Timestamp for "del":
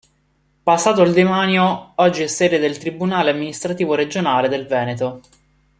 2.57-2.79, 4.49-4.65